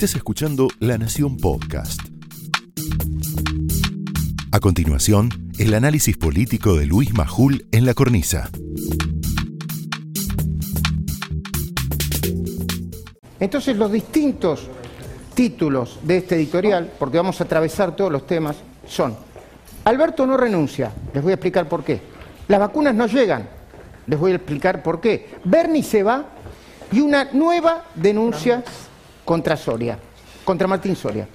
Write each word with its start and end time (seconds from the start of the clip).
Estás 0.00 0.16
escuchando 0.16 0.68
La 0.78 0.96
Nación 0.96 1.36
Podcast. 1.36 2.00
A 4.50 4.58
continuación, 4.58 5.28
el 5.58 5.74
análisis 5.74 6.16
político 6.16 6.74
de 6.76 6.86
Luis 6.86 7.12
Majul 7.12 7.66
en 7.70 7.84
la 7.84 7.92
cornisa. 7.92 8.48
Entonces 13.38 13.76
los 13.76 13.92
distintos 13.92 14.68
títulos 15.34 15.98
de 16.02 16.16
este 16.16 16.36
editorial, 16.36 16.90
porque 16.98 17.18
vamos 17.18 17.38
a 17.42 17.44
atravesar 17.44 17.94
todos 17.94 18.10
los 18.10 18.26
temas, 18.26 18.56
son 18.88 19.14
Alberto 19.84 20.24
no 20.24 20.38
renuncia, 20.38 20.92
les 21.12 21.22
voy 21.22 21.32
a 21.32 21.34
explicar 21.34 21.68
por 21.68 21.84
qué. 21.84 22.00
Las 22.48 22.58
vacunas 22.58 22.94
no 22.94 23.06
llegan, 23.06 23.46
les 24.06 24.18
voy 24.18 24.32
a 24.32 24.36
explicar 24.36 24.82
por 24.82 24.98
qué. 24.98 25.28
Bernie 25.44 25.82
se 25.82 26.02
va 26.02 26.24
y 26.90 27.00
una 27.00 27.24
nueva 27.34 27.84
denuncia 27.96 28.64
contra 29.24 29.56
Soria, 29.56 29.98
contra 30.44 30.66
Martín 30.66 30.96
Soria. 30.96 31.28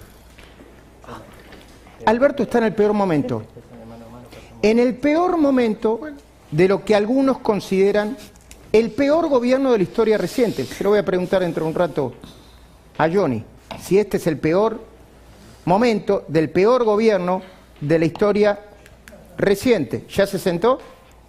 Alberto 2.06 2.44
está 2.44 2.60
en 2.60 2.66
el 2.66 2.74
peor 2.74 2.94
momento. 2.94 3.44
En 4.62 4.80
el 4.80 4.96
peor 4.96 5.38
momento 5.38 6.02
de 6.52 6.68
lo 6.68 6.84
que 6.84 6.96
algunos 6.96 7.40
consideran 7.40 8.18
el 8.72 8.92
peor 8.92 9.28
gobierno 9.30 9.72
de 9.72 9.78
la 9.78 9.84
historia 9.84 10.18
reciente. 10.18 10.66
Se 10.66 10.84
lo 10.84 10.92
voy 10.92 11.00
a 11.00 11.06
preguntar 11.06 11.42
dentro 11.42 11.64
de 11.64 11.70
un 11.70 11.76
rato 11.76 12.14
a 12.98 13.10
Johnny, 13.10 13.44
si 13.82 13.98
este 13.98 14.18
es 14.18 14.28
el 14.28 14.38
peor 14.38 14.80
momento 15.66 16.26
del 16.28 16.50
peor 16.50 16.84
gobierno 16.84 17.42
de 17.82 18.00
la 18.00 18.06
historia 18.06 18.60
reciente. 19.38 20.06
¿Ya 20.10 20.28
se 20.28 20.40
sentó? 20.40 20.80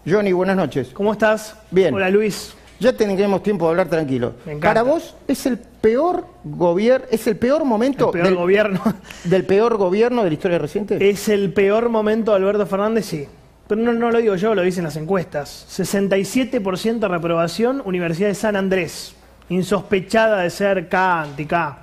Johnny, 0.06 0.32
buenas 0.32 0.56
noches. 0.56 0.88
¿Cómo 0.92 1.12
estás? 1.12 1.56
Bien. 1.70 1.94
Hola 1.94 2.10
Luis. 2.10 2.54
Ya 2.78 2.92
tendremos 2.94 3.42
tiempo 3.42 3.64
de 3.66 3.70
hablar 3.70 3.88
tranquilo. 3.88 4.34
Para 4.60 4.82
vos 4.82 5.14
es 5.26 5.46
el 5.46 5.58
peor 5.58 6.26
gobierno, 6.44 7.06
es 7.10 7.26
el 7.26 7.36
peor 7.36 7.64
momento 7.64 8.06
El 8.06 8.12
peor 8.12 8.26
del, 8.26 8.34
gobierno. 8.34 8.80
del 9.24 9.44
peor 9.44 9.76
gobierno 9.76 10.22
de 10.22 10.30
la 10.30 10.34
historia 10.34 10.58
reciente. 10.58 11.10
Es 11.10 11.28
el 11.28 11.52
peor 11.52 11.88
momento 11.88 12.32
de 12.32 12.38
Alberto 12.38 12.66
Fernández, 12.66 13.06
sí. 13.06 13.26
Pero 13.66 13.80
no, 13.80 13.92
no 13.92 14.10
lo 14.10 14.18
digo 14.18 14.36
yo, 14.36 14.54
lo 14.54 14.62
dicen 14.62 14.84
las 14.84 14.96
encuestas. 14.96 15.66
67% 15.70 16.98
de 16.98 17.08
reprobación, 17.08 17.82
Universidad 17.84 18.28
de 18.28 18.34
San 18.34 18.56
Andrés. 18.56 19.14
Insospechada 19.48 20.42
de 20.42 20.50
ser 20.50 20.88
K, 20.88 21.22
anti-K. 21.22 21.78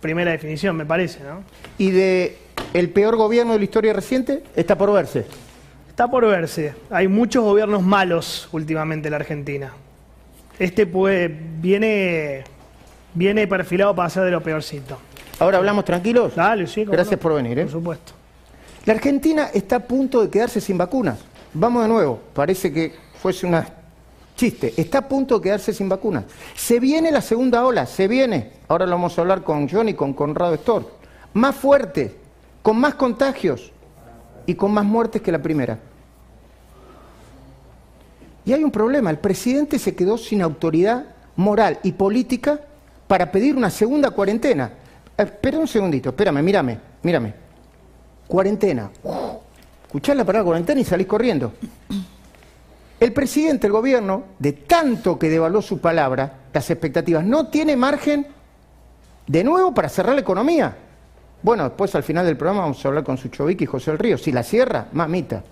Primera 0.00 0.32
definición, 0.32 0.76
me 0.76 0.84
parece, 0.84 1.20
¿no? 1.22 1.42
Y 1.78 1.90
de 1.90 2.38
el 2.74 2.90
peor 2.90 3.16
gobierno 3.16 3.52
de 3.52 3.58
la 3.58 3.64
historia 3.64 3.92
reciente 3.92 4.42
está 4.56 4.76
por 4.76 4.92
verse. 4.92 5.26
Está 5.88 6.08
por 6.08 6.26
verse. 6.26 6.74
Hay 6.90 7.08
muchos 7.08 7.44
gobiernos 7.44 7.82
malos 7.82 8.48
últimamente 8.52 9.08
en 9.08 9.12
la 9.12 9.18
Argentina. 9.18 9.72
Este 10.58 10.86
puede, 10.86 11.28
viene, 11.28 12.44
viene 13.14 13.46
perfilado 13.46 13.94
para 13.94 14.08
ser 14.08 14.24
de 14.24 14.30
lo 14.30 14.42
peorcito. 14.42 14.98
Ahora 15.38 15.58
hablamos 15.58 15.84
tranquilos. 15.84 16.34
Dale, 16.36 16.66
sí. 16.66 16.84
Gracias 16.84 17.18
no. 17.18 17.22
por 17.22 17.34
venir. 17.34 17.58
¿eh? 17.58 17.62
Por 17.62 17.72
supuesto. 17.72 18.12
La 18.84 18.92
Argentina 18.92 19.48
está 19.52 19.76
a 19.76 19.80
punto 19.80 20.22
de 20.22 20.30
quedarse 20.30 20.60
sin 20.60 20.78
vacunas. 20.78 21.18
Vamos 21.54 21.82
de 21.82 21.88
nuevo, 21.88 22.20
parece 22.34 22.72
que 22.72 22.92
fuese 23.20 23.46
una 23.46 23.66
chiste. 24.36 24.74
Está 24.76 24.98
a 24.98 25.08
punto 25.08 25.38
de 25.38 25.44
quedarse 25.44 25.72
sin 25.72 25.88
vacunas. 25.88 26.24
Se 26.54 26.80
viene 26.80 27.10
la 27.10 27.22
segunda 27.22 27.64
ola, 27.64 27.86
se 27.86 28.08
viene. 28.08 28.50
Ahora 28.68 28.84
lo 28.84 28.92
vamos 28.92 29.16
a 29.16 29.22
hablar 29.22 29.42
con 29.42 29.68
Johnny, 29.68 29.94
con 29.94 30.12
Conrado 30.12 30.54
Stor. 30.54 30.90
Más 31.32 31.54
fuerte, 31.54 32.14
con 32.62 32.78
más 32.78 32.94
contagios 32.94 33.72
y 34.46 34.54
con 34.54 34.72
más 34.72 34.84
muertes 34.84 35.22
que 35.22 35.32
la 35.32 35.40
primera. 35.40 35.78
Y 38.44 38.52
hay 38.52 38.62
un 38.62 38.70
problema, 38.70 39.10
el 39.10 39.18
presidente 39.18 39.78
se 39.78 39.94
quedó 39.94 40.18
sin 40.18 40.42
autoridad 40.42 41.04
moral 41.36 41.78
y 41.82 41.92
política 41.92 42.60
para 43.06 43.30
pedir 43.30 43.56
una 43.56 43.70
segunda 43.70 44.10
cuarentena. 44.10 44.70
Eh, 45.16 45.22
Espera 45.22 45.58
un 45.58 45.68
segundito, 45.68 46.10
espérame, 46.10 46.42
mírame, 46.42 46.78
mírame. 47.02 47.34
Cuarentena. 48.26 48.90
Escuchás 49.86 50.16
la 50.16 50.24
palabra 50.24 50.44
cuarentena 50.44 50.80
y 50.80 50.84
salís 50.84 51.06
corriendo. 51.06 51.52
El 53.00 53.12
presidente, 53.12 53.66
el 53.66 53.72
gobierno, 53.72 54.24
de 54.38 54.52
tanto 54.52 55.18
que 55.18 55.28
devaluó 55.28 55.60
su 55.60 55.78
palabra, 55.78 56.40
las 56.52 56.70
expectativas, 56.70 57.24
no 57.24 57.48
tiene 57.48 57.76
margen 57.76 58.26
de 59.26 59.44
nuevo 59.44 59.74
para 59.74 59.88
cerrar 59.88 60.14
la 60.14 60.20
economía. 60.20 60.76
Bueno, 61.42 61.64
después 61.64 61.94
al 61.94 62.02
final 62.02 62.24
del 62.24 62.36
programa 62.36 62.62
vamos 62.62 62.84
a 62.84 62.88
hablar 62.88 63.04
con 63.04 63.18
Suchovic 63.18 63.60
y 63.62 63.66
José 63.66 63.90
del 63.90 63.98
Río. 63.98 64.18
Si 64.18 64.32
la 64.32 64.42
cierra, 64.42 64.88
mamita. 64.92 65.42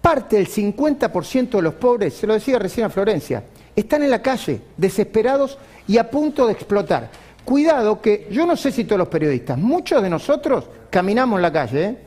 Parte 0.00 0.36
del 0.36 0.48
50% 0.48 1.50
de 1.50 1.62
los 1.62 1.74
pobres, 1.74 2.14
se 2.14 2.26
lo 2.26 2.34
decía 2.34 2.58
recién 2.58 2.86
a 2.86 2.90
Florencia, 2.90 3.42
están 3.76 4.02
en 4.02 4.10
la 4.10 4.22
calle, 4.22 4.60
desesperados 4.76 5.58
y 5.86 5.98
a 5.98 6.10
punto 6.10 6.46
de 6.46 6.52
explotar. 6.52 7.10
Cuidado 7.44 8.00
que 8.00 8.28
yo 8.30 8.46
no 8.46 8.56
sé 8.56 8.72
si 8.72 8.84
todos 8.84 8.98
los 8.98 9.08
periodistas, 9.08 9.58
muchos 9.58 10.02
de 10.02 10.10
nosotros 10.10 10.64
caminamos 10.88 11.38
en 11.38 11.42
la 11.42 11.52
calle. 11.52 11.84
¿eh? 11.84 11.98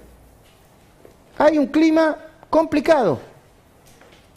Hay 1.38 1.58
un 1.58 1.68
clima 1.68 2.16
complicado. 2.50 3.20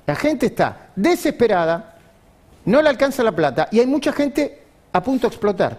La 0.06 0.14
gente 0.14 0.46
está 0.46 0.90
desesperada, 0.94 1.98
no 2.66 2.80
le 2.82 2.88
alcanza 2.88 3.22
la 3.22 3.32
plata 3.32 3.68
y 3.70 3.80
hay 3.80 3.86
mucha 3.86 4.12
gente 4.12 4.62
a 4.92 5.02
punto 5.02 5.28
de 5.28 5.34
explotar. 5.34 5.78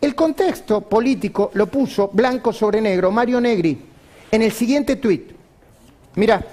El 0.00 0.14
contexto 0.14 0.80
político 0.80 1.50
lo 1.54 1.66
puso 1.68 2.08
blanco 2.12 2.52
sobre 2.52 2.80
negro 2.80 3.10
Mario 3.10 3.40
Negri 3.40 3.80
en 4.30 4.42
el 4.42 4.52
siguiente 4.52 4.96
tuit. 4.96 5.32
Mirá, 6.16 6.44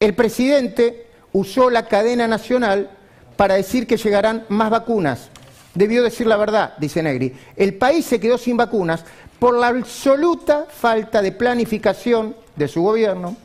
el 0.00 0.14
presidente 0.14 1.06
usó 1.32 1.70
la 1.70 1.86
cadena 1.86 2.26
nacional 2.26 2.90
para 3.36 3.54
decir 3.54 3.86
que 3.86 3.96
llegarán 3.96 4.44
más 4.48 4.70
vacunas. 4.70 5.30
Debió 5.74 6.02
decir 6.02 6.26
la 6.26 6.36
verdad, 6.36 6.74
dice 6.78 7.02
Negri. 7.02 7.34
El 7.56 7.74
país 7.74 8.06
se 8.06 8.18
quedó 8.18 8.38
sin 8.38 8.56
vacunas 8.56 9.04
por 9.38 9.58
la 9.58 9.68
absoluta 9.68 10.66
falta 10.68 11.20
de 11.20 11.32
planificación 11.32 12.34
de 12.56 12.68
su 12.68 12.82
gobierno 12.82 13.36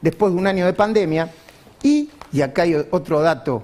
después 0.00 0.32
de 0.32 0.38
un 0.38 0.46
año 0.46 0.66
de 0.66 0.72
pandemia 0.72 1.30
y, 1.82 2.10
y 2.32 2.42
acá 2.42 2.62
hay 2.62 2.74
otro 2.90 3.20
dato 3.20 3.62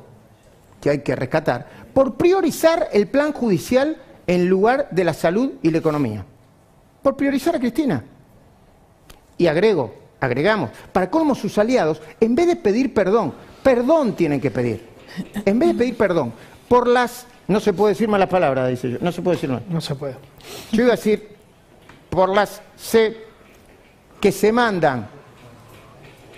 que 0.80 0.90
hay 0.90 0.98
que 1.00 1.14
rescatar, 1.14 1.66
por 1.94 2.14
priorizar 2.14 2.88
el 2.92 3.06
plan 3.06 3.32
judicial 3.32 3.96
en 4.26 4.48
lugar 4.48 4.88
de 4.90 5.04
la 5.04 5.14
salud 5.14 5.52
y 5.62 5.70
la 5.70 5.78
economía. 5.78 6.24
Por 7.02 7.16
priorizar 7.16 7.56
a 7.56 7.58
Cristina. 7.58 8.04
Y 9.38 9.46
agrego, 9.46 9.94
agregamos, 10.22 10.70
para 10.92 11.10
colmo 11.10 11.34
sus 11.34 11.58
aliados, 11.58 12.00
en 12.20 12.34
vez 12.34 12.46
de 12.46 12.56
pedir 12.56 12.94
perdón, 12.94 13.34
perdón 13.62 14.14
tienen 14.14 14.40
que 14.40 14.50
pedir. 14.50 14.86
En 15.44 15.58
vez 15.58 15.70
de 15.70 15.74
pedir 15.74 15.96
perdón 15.96 16.32
por 16.68 16.88
las, 16.88 17.26
no 17.48 17.60
se 17.60 17.72
puede 17.72 17.92
decir 17.92 18.08
malas 18.08 18.28
palabras, 18.28 18.70
dice 18.70 18.92
yo, 18.92 18.98
no 19.00 19.12
se 19.12 19.20
puede 19.20 19.36
decir 19.36 19.50
mal. 19.50 19.62
No 19.68 19.80
se 19.80 19.94
puede. 19.94 20.16
Yo 20.70 20.84
iba 20.84 20.94
a 20.94 20.96
decir 20.96 21.36
por 22.08 22.28
las 22.28 22.62
C 22.76 23.16
que 24.20 24.32
se 24.32 24.52
mandan 24.52 25.08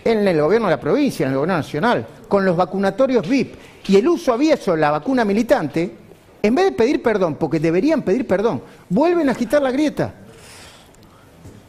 en 0.04 0.26
el 0.26 0.40
gobierno 0.40 0.68
de 0.68 0.74
la 0.74 0.80
provincia, 0.80 1.24
en 1.24 1.32
el 1.32 1.36
gobierno 1.36 1.56
nacional, 1.56 2.06
con 2.26 2.44
los 2.44 2.56
vacunatorios 2.56 3.28
VIP 3.28 3.54
y 3.86 3.96
el 3.96 4.08
uso 4.08 4.32
avieso 4.32 4.72
de 4.72 4.78
la 4.78 4.90
vacuna 4.90 5.24
militante, 5.24 5.94
en 6.42 6.54
vez 6.54 6.64
de 6.66 6.72
pedir 6.72 7.02
perdón, 7.02 7.36
porque 7.36 7.60
deberían 7.60 8.02
pedir 8.02 8.26
perdón, 8.26 8.62
vuelven 8.88 9.28
a 9.28 9.32
agitar 9.32 9.62
la 9.62 9.70
grieta. 9.70 10.14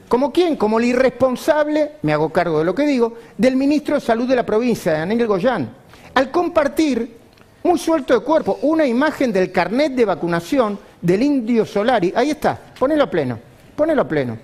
¿Como 0.07 0.31
quién? 0.31 0.55
Como 0.55 0.79
el 0.79 0.85
irresponsable, 0.85 1.93
me 2.03 2.13
hago 2.13 2.29
cargo 2.29 2.59
de 2.59 2.65
lo 2.65 2.75
que 2.75 2.85
digo, 2.85 3.15
del 3.37 3.55
ministro 3.55 3.95
de 3.95 4.01
Salud 4.01 4.27
de 4.27 4.35
la 4.35 4.45
provincia, 4.45 4.93
Daniel 4.93 5.27
Goyán, 5.27 5.69
al 6.13 6.31
compartir 6.31 7.17
muy 7.63 7.79
suelto 7.79 8.13
de 8.13 8.19
cuerpo 8.19 8.59
una 8.61 8.85
imagen 8.85 9.33
del 9.33 9.51
carnet 9.51 9.93
de 9.93 10.05
vacunación 10.05 10.77
del 11.01 11.23
indio 11.23 11.65
Solari. 11.65 12.13
Ahí 12.15 12.29
está, 12.29 12.59
ponelo 12.77 13.05
a 13.05 13.09
pleno, 13.09 13.39
ponelo 13.75 14.03
a 14.03 14.07
pleno. 14.07 14.37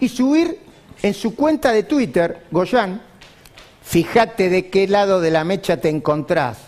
Y 0.00 0.08
subir 0.08 0.58
en 1.02 1.12
su 1.12 1.36
cuenta 1.36 1.72
de 1.72 1.82
Twitter, 1.82 2.44
Goyán, 2.50 3.02
fíjate 3.82 4.48
de 4.48 4.68
qué 4.68 4.88
lado 4.88 5.20
de 5.20 5.30
la 5.30 5.44
mecha 5.44 5.76
te 5.76 5.90
encontrás. 5.90 6.58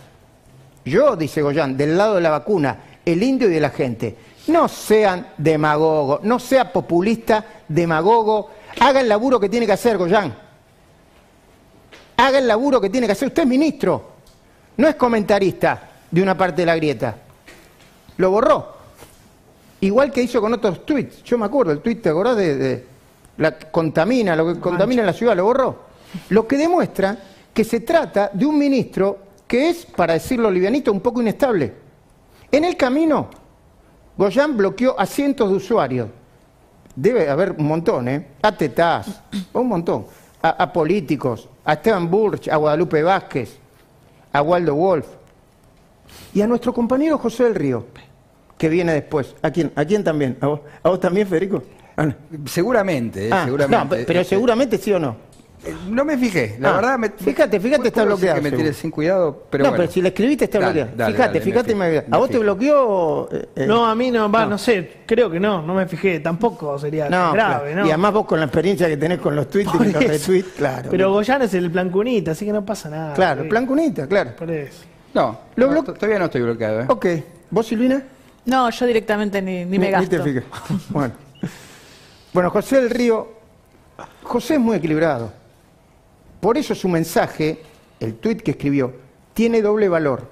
Yo, 0.84 1.16
dice 1.16 1.40
Goyán, 1.40 1.76
del 1.78 1.96
lado 1.96 2.16
de 2.16 2.20
la 2.20 2.30
vacuna, 2.30 2.78
el 3.06 3.22
indio 3.22 3.48
y 3.48 3.54
de 3.54 3.60
la 3.60 3.70
gente. 3.70 4.16
No 4.48 4.68
sean 4.68 5.28
demagogos, 5.36 6.22
no 6.22 6.38
sea 6.38 6.72
populista, 6.72 7.44
demagogo. 7.68 8.50
Haga 8.80 9.00
el 9.00 9.08
laburo 9.08 9.40
que 9.40 9.48
tiene 9.48 9.66
que 9.66 9.72
hacer, 9.72 9.98
Goyán. 9.98 10.34
Haga 12.16 12.38
el 12.38 12.46
laburo 12.46 12.80
que 12.80 12.90
tiene 12.90 13.06
que 13.06 13.12
hacer. 13.12 13.28
Usted 13.28 13.42
es 13.42 13.48
ministro, 13.48 14.12
no 14.76 14.88
es 14.88 14.94
comentarista 14.94 15.90
de 16.10 16.22
una 16.22 16.36
parte 16.36 16.62
de 16.62 16.66
la 16.66 16.76
grieta. 16.76 17.16
Lo 18.16 18.30
borró. 18.30 18.76
Igual 19.80 20.10
que 20.10 20.22
hizo 20.22 20.40
con 20.40 20.54
otros 20.54 20.86
tweets. 20.86 21.22
Yo 21.22 21.36
me 21.36 21.46
acuerdo, 21.46 21.72
el 21.72 21.80
tweet, 21.80 21.96
¿te 21.96 22.08
acordás 22.08 22.36
de, 22.36 22.56
de 22.56 22.86
la 23.38 23.58
contamina, 23.58 24.34
lo 24.34 24.54
que 24.54 24.60
contamina 24.60 25.02
en 25.02 25.06
la 25.06 25.12
ciudad? 25.12 25.36
Lo 25.36 25.44
borró. 25.44 25.86
Lo 26.30 26.46
que 26.46 26.56
demuestra 26.56 27.18
que 27.52 27.64
se 27.64 27.80
trata 27.80 28.30
de 28.32 28.46
un 28.46 28.58
ministro 28.58 29.18
que 29.46 29.68
es, 29.68 29.86
para 29.86 30.14
decirlo 30.14 30.50
livianito, 30.50 30.92
un 30.92 31.00
poco 31.00 31.20
inestable. 31.20 31.72
En 32.50 32.64
el 32.64 32.76
camino, 32.76 33.28
Goyán 34.16 34.56
bloqueó 34.56 34.98
a 34.98 35.06
cientos 35.06 35.50
de 35.50 35.56
usuarios. 35.56 36.08
Debe 36.94 37.28
haber 37.28 37.52
un 37.52 37.66
montón, 37.66 38.08
¿eh? 38.08 38.26
A 38.42 38.52
Tetaz, 38.52 39.20
un 39.52 39.68
montón. 39.68 40.06
A, 40.42 40.50
a 40.50 40.72
políticos, 40.72 41.48
a 41.64 41.74
Esteban 41.74 42.10
Burch, 42.10 42.48
a 42.48 42.56
Guadalupe 42.56 43.02
Vázquez, 43.02 43.58
a 44.32 44.40
Waldo 44.42 44.74
Wolf. 44.74 45.06
Y 46.32 46.40
a 46.40 46.46
nuestro 46.46 46.72
compañero 46.72 47.18
José 47.18 47.44
del 47.44 47.54
Río, 47.54 47.86
que 48.56 48.68
viene 48.68 48.92
después. 48.94 49.34
¿A 49.42 49.50
quién? 49.50 49.72
¿A 49.74 49.84
quién 49.84 50.02
también? 50.04 50.38
¿A 50.40 50.46
vos, 50.46 50.60
¿A 50.82 50.88
vos 50.88 51.00
también, 51.00 51.26
Federico? 51.26 51.62
Ah. 51.96 52.08
Seguramente, 52.46 53.26
eh, 53.28 53.30
Ah, 53.32 53.44
seguramente. 53.44 53.98
no, 54.00 54.04
pero 54.06 54.20
Eh, 54.20 54.24
seguramente 54.24 54.78
sí 54.78 54.92
o 54.92 54.98
no. 54.98 55.16
Eh, 55.64 55.74
no 55.88 56.04
me 56.04 56.16
fijé, 56.18 56.56
la 56.60 56.70
Ah, 56.70 56.72
verdad. 56.76 56.98
Me, 56.98 57.08
fíjate, 57.10 57.58
fíjate, 57.58 57.76
¿puedo 57.78 57.88
está 57.88 58.04
bloqueado, 58.04 58.36
Que 58.36 58.40
me 58.42 58.48
seguro. 58.50 58.62
tires 58.64 58.76
sin 58.76 58.90
cuidado, 58.90 59.42
pero 59.50 59.64
no, 59.64 59.70
bueno. 59.70 59.82
pero 59.82 59.92
si 59.92 60.02
le 60.02 60.08
escribiste 60.08 60.44
está 60.44 60.58
Dale, 60.60 60.72
bloqueado. 60.72 60.96
dale, 60.96 61.12
fíjate, 61.14 61.28
dale, 61.28 61.38
me 61.38 61.44
fíjate. 61.44 61.66
fijo, 61.68 61.78
me- 61.78 61.90
me 61.90 62.16
¿A 62.16 62.18
vos 62.18 62.30
te 62.30 62.38
bloqueó? 62.38 63.28
eh, 63.32 63.48
eh? 63.56 63.66
No, 63.66 63.86
a 63.86 63.94
mí 63.94 64.10
no, 64.10 64.30
va, 64.30 64.46
no. 64.46 64.58
sé, 64.58 64.98
creo 65.06 65.30
que 65.30 65.40
no, 65.40 65.62
no 65.62 65.74
me 65.74 65.86
fijé, 65.86 66.20
tampoco 66.20 66.78
sería 66.78 67.08
No, 67.08 67.32
grave, 67.32 67.70
claro. 67.72 67.80
¿no? 67.82 67.86
Y 67.86 67.90
además 67.90 68.12
vos 68.12 68.26
con 68.26 68.38
la 68.38 68.46
experiencia 68.46 68.86
que 68.88 68.96
tenés 68.96 69.18
con 69.18 69.34
los 69.34 69.48
tweets 69.48 69.70
y 69.74 69.92
los 69.92 70.04
retweets, 70.04 70.48
claro. 70.56 70.88
Pero 70.90 71.10
Goyan 71.12 71.42
es 71.42 71.54
el 71.54 71.70
plan 71.70 71.90
cunita, 71.90 72.32
así 72.32 72.44
que 72.44 72.52
no 72.52 72.64
pasa 72.64 72.88
nada. 72.90 73.14
Claro, 73.14 73.42
Sí, 73.44 73.48
plan 73.48 73.66
cunita, 73.66 74.06
claro. 74.06 74.36
Por 74.36 74.50
eso. 74.50 74.84
No, 75.14 75.38
Lo 75.56 75.82
todavía 75.82 76.18
no 76.18 76.26
estoy 76.26 76.42
bloqueado. 76.42 76.80
¿eh? 76.82 76.86
Ok. 76.88 77.06
¿Vos, 77.50 77.66
Silvina? 77.66 78.02
No, 78.44 78.68
yo 78.70 78.86
directamente 78.86 79.40
ni, 79.42 79.64
ni 79.64 79.78
me 79.78 79.86
Ni- 79.86 79.90
gasto. 79.92 80.10
te 80.10 80.22
fijas. 80.22 80.44
Bueno. 80.90 81.14
bueno, 82.32 82.50
José 82.50 82.76
del 82.82 82.90
Río. 82.90 83.32
José 84.22 84.54
es 84.54 84.60
muy 84.60 84.76
equilibrado. 84.76 85.32
Por 86.46 86.56
eso 86.56 86.76
su 86.76 86.86
mensaje, 86.88 87.58
el 87.98 88.14
tuit 88.18 88.40
que 88.40 88.52
escribió, 88.52 88.92
tiene 89.34 89.60
doble 89.60 89.88
valor. 89.88 90.28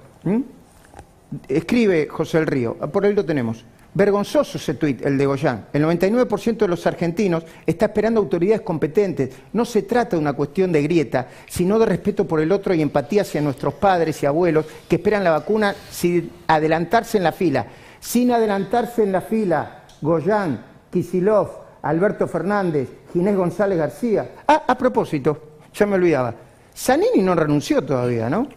Escribe 1.49 2.07
José 2.07 2.37
del 2.37 2.47
Río, 2.47 2.77
ah, 2.79 2.87
por 2.87 3.03
ahí 3.03 3.13
lo 3.13 3.25
tenemos. 3.25 3.65
Vergonzoso 3.93 4.57
ese 4.57 4.75
tuit, 4.75 5.05
el 5.05 5.17
de 5.17 5.25
Goyán. 5.25 5.65
El 5.73 5.83
99% 5.83 6.55
de 6.55 6.67
los 6.69 6.87
argentinos 6.87 7.43
está 7.65 7.87
esperando 7.87 8.21
autoridades 8.21 8.61
competentes. 8.61 9.35
No 9.51 9.65
se 9.65 9.81
trata 9.81 10.15
de 10.15 10.21
una 10.21 10.31
cuestión 10.31 10.71
de 10.71 10.83
grieta, 10.83 11.27
sino 11.49 11.77
de 11.79 11.85
respeto 11.85 12.25
por 12.25 12.39
el 12.39 12.53
otro 12.53 12.73
y 12.73 12.81
empatía 12.81 13.23
hacia 13.23 13.41
nuestros 13.41 13.73
padres 13.73 14.23
y 14.23 14.25
abuelos 14.25 14.67
que 14.87 14.95
esperan 14.95 15.25
la 15.25 15.31
vacuna 15.31 15.75
sin 15.91 16.31
adelantarse 16.47 17.17
en 17.17 17.25
la 17.25 17.33
fila. 17.33 17.67
Sin 17.99 18.31
adelantarse 18.31 19.03
en 19.03 19.11
la 19.11 19.19
fila, 19.19 19.83
Goyán, 20.01 20.63
Kisilov, 20.89 21.49
Alberto 21.81 22.25
Fernández, 22.25 22.87
Ginés 23.11 23.35
González 23.35 23.77
García. 23.77 24.31
Ah, 24.47 24.63
a 24.65 24.77
propósito, 24.77 25.54
ya 25.75 25.85
me 25.85 25.95
olvidaba. 25.95 26.33
Zanini 26.75 27.21
no 27.21 27.35
renunció 27.35 27.83
todavía, 27.83 28.29
¿no? 28.29 28.47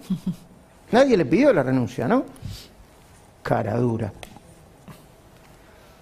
Nadie 0.92 1.16
le 1.16 1.26
pidió 1.26 1.52
la 1.52 1.62
renuncia, 1.62 2.08
¿no? 2.08 2.24
Cara 3.42 3.76
dura. 3.76 4.12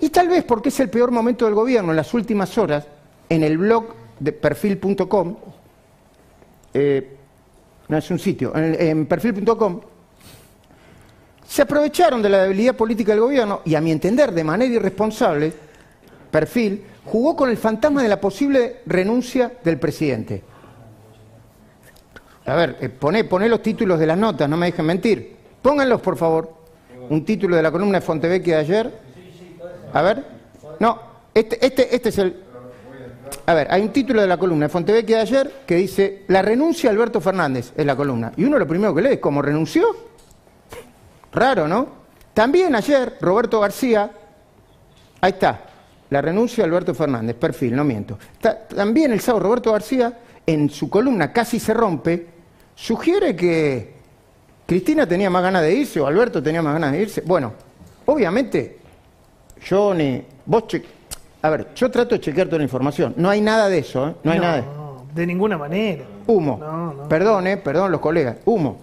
Y 0.01 0.11
tal 0.11 0.29
vez 0.29 0.45
porque 0.45 0.69
es 0.69 0.81
el 0.81 0.91
peor 0.91 1.11
momento 1.11 1.47
del 1.47 1.55
gobierno 1.55 1.91
en 1.91 1.97
las 1.97 2.13
últimas 2.15 2.57
horas, 2.59 2.87
en 3.29 3.43
el 3.43 3.59
blog 3.59 3.87
de 4.21 4.33
perfil.com, 4.33 5.37
eh, 6.75 7.17
no 7.89 7.97
es 7.97 8.11
un 8.11 8.19
sitio, 8.19 8.55
en, 8.55 8.81
en 8.81 9.07
perfil.com, 9.07 9.81
se 11.47 11.63
aprovecharon 11.63 12.21
de 12.21 12.29
la 12.29 12.43
debilidad 12.43 12.77
política 12.77 13.13
del 13.13 13.21
gobierno 13.21 13.61
y 13.65 13.75
a 13.75 13.81
mi 13.81 13.93
entender 13.93 14.33
de 14.33 14.45
manera 14.45 14.75
irresponsable, 14.75 15.53
perfil 16.31 16.85
jugó 17.05 17.37
con 17.37 17.49
el 17.49 17.57
fantasma 17.57 18.03
de 18.03 18.09
la 18.09 18.21
posible 18.21 18.83
renuncia 18.87 19.53
del 19.65 19.79
presidente. 19.79 20.43
A 22.47 22.55
ver, 22.55 22.77
eh, 22.81 22.89
poné, 22.89 23.49
los 23.49 23.63
títulos 23.63 23.99
de 23.99 24.07
las 24.07 24.17
notas, 24.19 24.49
no 24.49 24.57
me 24.57 24.67
dejen 24.67 24.87
mentir. 24.87 25.37
Pónganlos, 25.63 26.01
por 26.01 26.17
favor. 26.17 26.55
Un 27.11 27.25
título 27.25 27.57
de 27.57 27.63
la 27.63 27.71
columna 27.71 27.99
de 27.99 28.07
Fontevecchia 28.07 28.57
de 28.57 28.61
ayer. 28.61 28.93
A 29.93 30.03
ver. 30.03 30.25
No, 30.79 31.01
este, 31.35 31.65
este, 31.65 31.95
este 31.95 32.09
es 32.11 32.19
el... 32.19 32.43
A 33.47 33.55
ver, 33.55 33.67
hay 33.71 33.83
un 33.83 33.89
título 33.93 34.21
de 34.21 34.29
la 34.29 34.37
columna 34.37 34.67
de 34.67 34.69
Fontevecchia 34.69 35.17
de 35.17 35.23
ayer 35.23 35.53
que 35.67 35.75
dice 35.75 36.23
La 36.29 36.43
renuncia 36.43 36.91
Alberto 36.91 37.21
Fernández, 37.21 37.73
es 37.77 37.85
la 37.87 37.97
columna. 37.97 38.33
Y 38.37 38.45
uno 38.45 38.59
lo 38.59 38.67
primero 38.67 38.95
que 38.95 39.03
lee 39.03 39.15
es 39.15 39.19
¿cómo 39.19 39.43
renunció? 39.43 39.85
Raro, 41.33 41.67
¿no? 41.69 41.89
También 42.33 42.75
ayer 42.75 43.17
Roberto 43.21 43.61
García, 43.61 44.11
ahí 45.21 45.33
está, 45.33 45.61
la 46.11 46.21
renuncia 46.21 46.63
de 46.63 46.69
Alberto 46.69 46.95
Fernández, 46.95 47.35
perfil, 47.37 47.75
no 47.75 47.83
miento. 47.85 48.19
Ta- 48.41 48.67
también 48.69 49.13
el 49.13 49.21
sábado 49.21 49.45
Roberto 49.45 49.73
García, 49.73 50.19
en 50.47 50.71
su 50.71 50.89
columna 50.89 51.33
Casi 51.33 51.59
se 51.59 51.75
rompe, 51.75 52.27
sugiere 52.77 53.35
que 53.35 53.95
Cristina 54.67 55.07
tenía 55.09 55.29
más 55.31 55.43
ganas 55.43 55.63
de 55.63 55.75
irse 55.75 55.99
o 55.99 56.07
Alberto 56.07 56.41
tenía 56.43 56.63
más 56.63 56.75
ganas 56.75 56.93
de 56.93 57.03
irse. 57.03 57.23
Bueno, 57.23 57.53
obviamente, 58.05 58.79
yo 59.65 59.93
ni... 59.95 60.23
Vos 60.45 60.67
che- 60.69 60.85
A 61.43 61.51
ver, 61.51 61.69
yo 61.75 61.91
trato 61.91 62.15
de 62.15 62.21
chequear 62.21 62.47
toda 62.47 62.59
la 62.59 62.65
información. 62.65 63.15
No 63.17 63.29
hay 63.31 63.41
nada 63.41 63.69
de 63.69 63.79
eso, 63.79 64.09
¿eh? 64.09 64.15
No 64.23 64.31
hay 64.33 64.39
nada 64.39 64.57
de 64.57 64.63
No, 64.63 65.07
de 65.15 65.27
ninguna 65.27 65.57
manera. 65.59 66.05
Humo. 66.27 66.59
No, 66.61 66.93
no. 66.95 67.09
Perdón, 67.09 67.47
eh, 67.47 67.57
perdón 67.57 67.91
los 67.91 68.01
colegas. 68.01 68.37
Humo. 68.45 68.79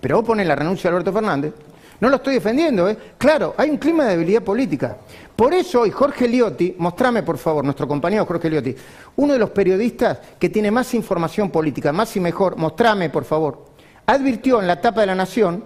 Pero 0.00 0.16
vos 0.16 0.24
pones 0.24 0.46
la 0.46 0.54
renuncia 0.56 0.88
de 0.88 0.96
Alberto 0.96 1.12
Fernández. 1.12 1.52
No 2.00 2.08
lo 2.08 2.16
estoy 2.16 2.34
defendiendo, 2.34 2.88
¿eh? 2.88 2.96
Claro, 3.18 3.54
hay 3.58 3.68
un 3.68 3.76
clima 3.76 4.04
de 4.04 4.12
debilidad 4.12 4.42
política. 4.42 4.96
Por 5.40 5.54
eso 5.54 5.80
hoy 5.80 5.90
Jorge 5.90 6.28
Liotti, 6.28 6.74
mostrame 6.76 7.22
por 7.22 7.38
favor, 7.38 7.64
nuestro 7.64 7.88
compañero 7.88 8.26
Jorge 8.26 8.50
Liotti, 8.50 8.76
uno 9.16 9.32
de 9.32 9.38
los 9.38 9.48
periodistas 9.48 10.18
que 10.38 10.50
tiene 10.50 10.70
más 10.70 10.92
información 10.92 11.48
política, 11.48 11.94
más 11.94 12.14
y 12.14 12.20
mejor, 12.20 12.58
mostrame 12.58 13.08
por 13.08 13.24
favor, 13.24 13.64
advirtió 14.04 14.60
en 14.60 14.66
la 14.66 14.82
tapa 14.82 15.00
de 15.00 15.06
la 15.06 15.14
Nación, 15.14 15.64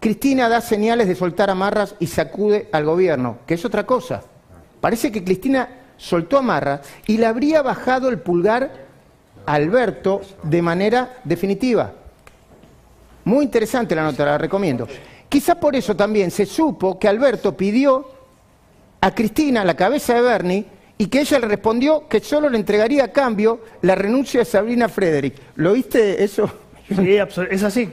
Cristina 0.00 0.48
da 0.48 0.62
señales 0.62 1.06
de 1.06 1.14
soltar 1.14 1.50
amarras 1.50 1.96
y 1.98 2.06
sacude 2.06 2.70
al 2.72 2.86
gobierno, 2.86 3.40
que 3.46 3.52
es 3.52 3.64
otra 3.66 3.84
cosa. 3.84 4.22
Parece 4.80 5.12
que 5.12 5.22
Cristina 5.22 5.68
soltó 5.98 6.38
amarras 6.38 6.80
y 7.06 7.18
le 7.18 7.26
habría 7.26 7.60
bajado 7.60 8.08
el 8.08 8.20
pulgar 8.20 8.72
a 9.44 9.52
Alberto 9.52 10.22
de 10.44 10.62
manera 10.62 11.18
definitiva. 11.24 11.92
Muy 13.24 13.44
interesante 13.44 13.94
la 13.94 14.04
nota, 14.04 14.24
la 14.24 14.38
recomiendo. 14.38 14.88
Quizá 15.28 15.56
por 15.56 15.76
eso 15.76 15.94
también 15.94 16.30
se 16.30 16.46
supo 16.46 16.98
que 16.98 17.06
Alberto 17.06 17.54
pidió 17.54 18.16
a 19.00 19.14
Cristina 19.14 19.64
la 19.64 19.76
cabeza 19.76 20.14
de 20.14 20.22
Bernie 20.22 20.66
y 20.96 21.06
que 21.06 21.20
ella 21.20 21.38
le 21.38 21.46
respondió 21.46 22.08
que 22.08 22.20
solo 22.20 22.48
le 22.48 22.58
entregaría 22.58 23.04
a 23.04 23.08
cambio 23.08 23.60
la 23.82 23.94
renuncia 23.94 24.40
de 24.40 24.44
Sabrina 24.44 24.88
Frederick. 24.88 25.34
¿Lo 25.56 25.72
viste 25.72 26.22
eso? 26.22 26.50
Sí, 26.88 27.16
es 27.50 27.62
así. 27.62 27.88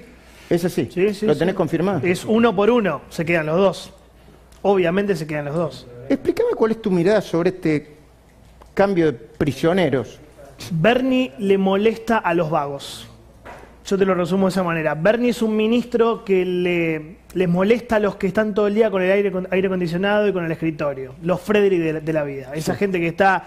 Es 0.49 0.63
así. 0.65 0.89
Sí, 0.91 1.13
sí, 1.13 1.25
¿Lo 1.25 1.35
tenés 1.35 1.53
sí. 1.53 1.57
confirmado? 1.57 2.01
Es 2.03 2.23
uno 2.25 2.55
por 2.55 2.69
uno, 2.69 3.01
se 3.09 3.25
quedan 3.25 3.47
los 3.47 3.57
dos. 3.57 3.93
Obviamente 4.61 5.15
se 5.15 5.27
quedan 5.27 5.45
los 5.45 5.55
dos. 5.55 5.87
Explícame 6.09 6.51
cuál 6.55 6.71
es 6.71 6.81
tu 6.81 6.91
mirada 6.91 7.21
sobre 7.21 7.49
este 7.49 7.95
cambio 8.73 9.07
de 9.07 9.13
prisioneros. 9.13 10.19
Bernie 10.71 11.33
le 11.37 11.57
molesta 11.57 12.17
a 12.17 12.33
los 12.33 12.49
vagos. 12.49 13.07
Yo 13.85 13.97
te 13.99 14.05
lo 14.05 14.15
resumo 14.15 14.47
de 14.47 14.49
esa 14.49 14.63
manera. 14.63 14.95
Bernie 14.95 15.29
es 15.29 15.41
un 15.43 15.55
ministro 15.55 16.25
que 16.25 16.43
le, 16.43 17.17
les 17.33 17.47
molesta 17.47 17.97
a 17.97 17.99
los 17.99 18.15
que 18.15 18.25
están 18.27 18.53
todo 18.55 18.65
el 18.67 18.73
día 18.73 18.89
con 18.89 19.01
el 19.03 19.11
aire, 19.11 19.31
con- 19.31 19.47
aire 19.51 19.67
acondicionado 19.67 20.27
y 20.27 20.33
con 20.33 20.43
el 20.43 20.51
escritorio. 20.51 21.13
Los 21.21 21.39
Frederick 21.41 21.81
de, 21.81 21.93
la- 21.93 21.99
de 21.99 22.13
la 22.13 22.23
vida. 22.23 22.51
Esa 22.55 22.73
gente 22.75 22.99
que 22.99 23.07
está 23.09 23.43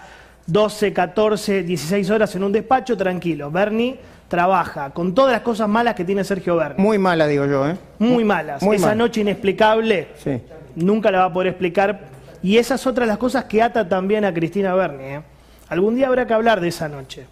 12, 0.47 0.93
14, 0.93 1.63
16 1.63 2.09
horas 2.09 2.33
en 2.35 2.43
un 2.45 2.53
despacho, 2.53 2.95
tranquilo. 2.95 3.51
Bernie 3.51 3.99
trabaja 4.29 4.91
con 4.91 5.13
todas 5.13 5.33
las 5.33 5.41
cosas 5.41 5.67
malas 5.67 5.93
que 5.95 6.05
tiene 6.05 6.23
Sergio 6.23 6.55
Bernie. 6.55 6.81
Muy 6.81 6.97
mala, 6.97 7.27
digo 7.27 7.45
yo, 7.45 7.67
¿eh? 7.67 7.75
Muy 7.97 8.23
malas. 8.23 8.63
Muy 8.63 8.77
Esa 8.77 8.87
mal. 8.89 8.97
noche 8.97 9.19
inexplicable 9.21 10.07
Sí. 10.23 10.39
nunca 10.75 11.11
la 11.11 11.19
va 11.19 11.25
a 11.25 11.33
poder 11.33 11.49
explicar. 11.49 11.99
Y 12.41 12.57
esas 12.57 12.87
otras 12.87 13.09
las 13.09 13.17
cosas 13.17 13.43
que 13.43 13.61
ata 13.61 13.89
también 13.89 14.23
a 14.23 14.33
Cristina 14.33 14.73
Bernie. 14.73 15.15
¿eh? 15.15 15.21
Algún 15.67 15.95
día 15.95 16.07
habrá 16.07 16.25
que 16.25 16.33
hablar 16.33 16.61
de 16.61 16.69
esa 16.69 16.87
noche. 16.87 17.25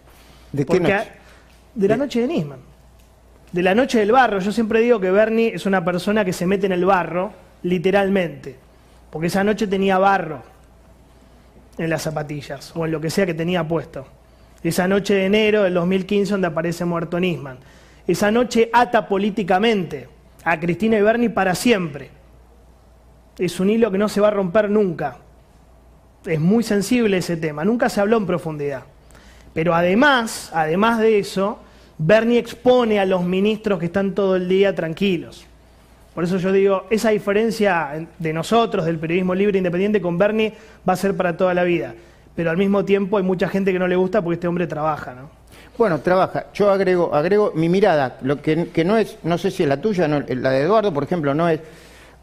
¿De 0.51 0.63
qué 0.63 0.65
Porque 0.65 0.81
noche? 0.81 0.93
a- 0.95 1.05
de 1.73 1.87
la 1.87 1.95
noche 1.95 2.19
de 2.21 2.27
Nisman. 2.27 2.66
De 3.51 3.63
la 3.63 3.73
noche 3.73 3.99
del 3.99 4.11
barro. 4.11 4.39
Yo 4.39 4.51
siempre 4.51 4.81
digo 4.81 4.99
que 4.99 5.11
Bernie 5.11 5.53
es 5.53 5.65
una 5.65 5.83
persona 5.83 6.25
que 6.25 6.33
se 6.33 6.45
mete 6.45 6.65
en 6.65 6.73
el 6.73 6.85
barro, 6.85 7.31
literalmente. 7.63 8.55
Porque 9.09 9.27
esa 9.27 9.43
noche 9.43 9.67
tenía 9.67 9.97
barro 9.97 10.43
en 11.77 11.89
las 11.89 12.01
zapatillas 12.01 12.73
o 12.75 12.85
en 12.85 12.91
lo 12.91 12.99
que 12.99 13.09
sea 13.09 13.25
que 13.25 13.33
tenía 13.33 13.67
puesto. 13.67 14.05
Esa 14.63 14.87
noche 14.87 15.13
de 15.13 15.25
enero 15.25 15.63
del 15.63 15.75
2015 15.75 16.31
donde 16.31 16.47
aparece 16.47 16.83
muerto 16.83 17.19
Nisman. 17.19 17.57
Esa 18.05 18.31
noche 18.31 18.69
ata 18.73 19.07
políticamente 19.07 20.09
a 20.43 20.59
Cristina 20.59 20.97
y 20.97 21.01
Bernie 21.01 21.29
para 21.29 21.55
siempre. 21.55 22.09
Es 23.37 23.59
un 23.59 23.69
hilo 23.69 23.91
que 23.91 23.97
no 23.97 24.09
se 24.09 24.19
va 24.19 24.29
a 24.29 24.31
romper 24.31 24.69
nunca. 24.69 25.17
Es 26.25 26.39
muy 26.39 26.63
sensible 26.63 27.17
ese 27.17 27.37
tema, 27.37 27.63
nunca 27.63 27.89
se 27.89 28.01
habló 28.01 28.17
en 28.17 28.25
profundidad. 28.25 28.83
Pero 29.53 29.73
además, 29.73 30.51
además 30.53 30.99
de 30.99 31.19
eso, 31.19 31.59
Bernie 31.97 32.37
expone 32.37 32.99
a 32.99 33.05
los 33.05 33.23
ministros 33.23 33.79
que 33.79 33.87
están 33.87 34.13
todo 34.13 34.35
el 34.35 34.47
día 34.47 34.75
tranquilos. 34.75 35.45
Por 36.13 36.23
eso 36.23 36.37
yo 36.37 36.51
digo, 36.51 36.85
esa 36.89 37.09
diferencia 37.09 38.07
de 38.17 38.33
nosotros, 38.33 38.85
del 38.85 38.97
periodismo 38.97 39.35
libre 39.35 39.57
e 39.57 39.59
independiente, 39.59 40.01
con 40.01 40.17
Bernie 40.17 40.53
va 40.87 40.93
a 40.93 40.95
ser 40.95 41.15
para 41.15 41.37
toda 41.37 41.53
la 41.53 41.63
vida. 41.63 41.93
Pero 42.35 42.49
al 42.51 42.57
mismo 42.57 42.85
tiempo 42.85 43.17
hay 43.17 43.23
mucha 43.23 43.47
gente 43.47 43.71
que 43.71 43.79
no 43.79 43.87
le 43.87 43.95
gusta 43.95 44.21
porque 44.21 44.35
este 44.35 44.47
hombre 44.47 44.67
trabaja, 44.67 45.13
¿no? 45.13 45.29
Bueno, 45.77 45.99
trabaja. 45.99 46.47
Yo 46.53 46.71
agrego, 46.71 47.13
agrego 47.13 47.51
mi 47.53 47.69
mirada, 47.69 48.17
lo 48.21 48.41
que, 48.41 48.69
que 48.69 48.83
no 48.83 48.97
es, 48.97 49.17
no 49.23 49.37
sé 49.37 49.51
si 49.51 49.63
es 49.63 49.69
la 49.69 49.79
tuya, 49.79 50.07
no, 50.07 50.21
la 50.21 50.49
de 50.49 50.61
Eduardo, 50.61 50.91
por 50.91 51.03
ejemplo, 51.03 51.33
no 51.35 51.49
es. 51.49 51.59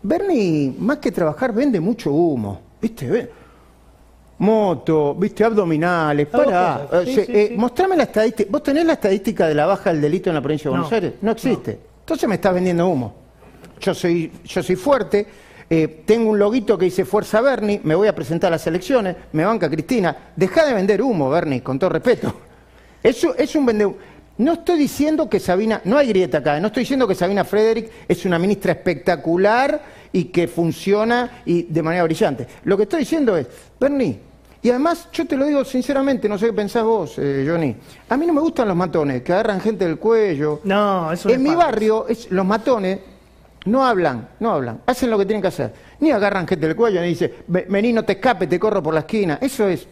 Bernie, 0.02 0.74
más 0.78 0.98
que 0.98 1.12
trabajar, 1.12 1.52
vende 1.52 1.80
mucho 1.80 2.12
humo. 2.12 2.60
¿Viste? 2.80 3.30
Moto, 4.38 5.14
viste, 5.14 5.44
abdominales, 5.44 6.28
Hago 6.32 6.44
para. 6.44 6.86
cosas, 6.90 7.08
sí. 7.08 7.50
Mostrame 7.56 7.96
la 7.96 8.02
estadística. 8.04 8.48
¿Vos 8.50 8.62
tenés 8.62 8.84
la 8.84 8.94
estadística 8.94 9.46
de 9.46 9.54
la 9.54 9.66
baja 9.66 9.92
del 9.92 10.00
delito 10.02 10.30
en 10.30 10.34
la 10.34 10.42
provincia 10.42 10.70
de 10.70 10.76
No, 10.76 10.82
Buenos 10.82 10.92
Aires? 10.92 11.12
No 11.22 11.30
existe. 11.30 11.78
Entonces 12.00 12.28
me 12.28 12.34
estás 12.34 12.52
vendiendo 12.54 12.86
humo. 12.88 13.14
yo 13.80 13.94
soy, 13.94 14.30
yo 14.44 14.62
soy 14.62 14.76
fuerte, 14.76 15.26
eh, 15.70 16.02
tengo 16.04 16.30
un 16.30 16.38
loguito 16.38 16.76
que 16.76 16.84
dice 16.86 17.04
Fuerza 17.04 17.40
Bernie, 17.40 17.80
me 17.84 17.94
voy 17.94 18.08
a 18.08 18.14
presentar 18.14 18.48
a 18.48 18.56
las 18.56 18.66
elecciones, 18.66 19.16
me 19.32 19.44
banca 19.44 19.70
Cristina. 19.70 20.16
Deja 20.36 20.66
de 20.66 20.74
vender 20.74 21.00
humo, 21.00 21.30
Bernie, 21.30 21.62
con 21.62 21.78
todo 21.78 21.90
respeto. 21.90 22.34
Eso 23.02 23.34
es 23.36 23.54
un 23.54 23.66
vende 23.66 23.94
No 24.36 24.54
estoy 24.54 24.78
diciendo 24.78 25.28
que 25.28 25.38
Sabina, 25.38 25.80
no 25.84 25.96
hay 25.96 26.08
grieta 26.08 26.38
acá, 26.38 26.58
no 26.58 26.66
estoy 26.66 26.82
diciendo 26.82 27.06
que 27.06 27.14
Sabina 27.14 27.44
Frederick 27.44 27.90
es 28.08 28.24
una 28.24 28.38
ministra 28.38 28.72
espectacular 28.72 29.80
y 30.10 30.24
que 30.24 30.48
funciona 30.48 31.42
y 31.44 31.62
de 31.62 31.82
manera 31.82 32.02
brillante. 32.04 32.46
Lo 32.64 32.76
que 32.76 32.82
estoy 32.84 33.00
diciendo 33.00 33.36
es, 33.36 33.46
Bernie, 33.78 34.18
y 34.64 34.70
además, 34.70 35.08
yo 35.12 35.26
te 35.26 35.36
lo 35.36 35.44
digo 35.44 35.62
sinceramente, 35.62 36.26
no 36.26 36.38
sé 36.38 36.46
qué 36.46 36.52
pensás 36.54 36.84
vos, 36.84 37.18
eh, 37.18 37.44
Johnny. 37.46 37.76
A 38.08 38.16
mí 38.16 38.26
no 38.26 38.32
me 38.32 38.40
gustan 38.40 38.66
los 38.66 38.76
matones, 38.76 39.22
que 39.22 39.32
agarran 39.32 39.60
gente 39.60 39.84
del 39.84 39.98
cuello. 39.98 40.62
No, 40.64 41.12
eso 41.12 41.28
En 41.28 41.42
mi 41.42 41.54
barrio, 41.54 42.08
es, 42.08 42.30
los 42.30 42.46
matones 42.46 42.98
no 43.66 43.84
hablan, 43.84 44.30
no 44.40 44.52
hablan, 44.52 44.80
hacen 44.86 45.10
lo 45.10 45.18
que 45.18 45.26
tienen 45.26 45.42
que 45.42 45.48
hacer. 45.48 45.72
Ni 46.00 46.10
agarran 46.10 46.48
gente 46.48 46.66
del 46.66 46.74
cuello 46.74 47.00
ni 47.02 47.08
dicen, 47.08 47.30
vení, 47.46 47.92
no 47.92 48.04
te 48.04 48.14
escape, 48.14 48.46
te 48.46 48.58
corro 48.58 48.82
por 48.82 48.94
la 48.94 49.00
esquina. 49.00 49.38
Eso 49.40 49.68
es. 49.68 49.86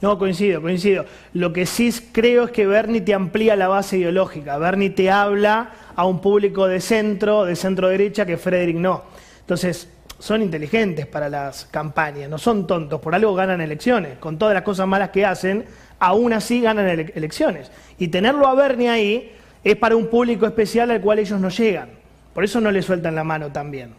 No, 0.00 0.18
coincido, 0.18 0.62
coincido. 0.62 1.04
Lo 1.32 1.52
que 1.52 1.66
sí 1.66 1.92
creo 2.12 2.44
es 2.44 2.50
que 2.52 2.66
Bernie 2.66 3.00
te 3.00 3.14
amplía 3.14 3.56
la 3.56 3.68
base 3.68 3.98
ideológica. 3.98 4.56
Bernie 4.58 4.90
te 4.90 5.10
habla 5.10 5.70
a 5.96 6.06
un 6.06 6.20
público 6.20 6.68
de 6.68 6.80
centro, 6.80 7.44
de 7.44 7.56
centro 7.56 7.88
derecha, 7.88 8.24
que 8.24 8.36
Frederick 8.36 8.76
no. 8.76 9.02
Entonces, 9.40 9.88
son 10.18 10.42
inteligentes 10.42 11.06
para 11.06 11.28
las 11.28 11.64
campañas, 11.66 12.28
no 12.28 12.38
son 12.38 12.66
tontos, 12.66 13.00
por 13.00 13.14
algo 13.14 13.34
ganan 13.34 13.60
elecciones. 13.60 14.18
Con 14.18 14.38
todas 14.38 14.54
las 14.54 14.62
cosas 14.62 14.86
malas 14.86 15.10
que 15.10 15.24
hacen, 15.24 15.64
aún 15.98 16.32
así 16.32 16.60
ganan 16.60 16.88
elecciones. 16.88 17.70
Y 17.98 18.08
tenerlo 18.08 18.46
a 18.46 18.54
Bernie 18.54 18.90
ahí 18.90 19.32
es 19.64 19.76
para 19.76 19.96
un 19.96 20.06
público 20.06 20.46
especial 20.46 20.90
al 20.90 21.00
cual 21.00 21.18
ellos 21.18 21.40
no 21.40 21.48
llegan. 21.48 21.90
Por 22.34 22.44
eso 22.44 22.60
no 22.60 22.70
le 22.70 22.82
sueltan 22.82 23.16
la 23.16 23.24
mano 23.24 23.50
también. 23.50 23.94